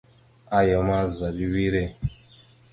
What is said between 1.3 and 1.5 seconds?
a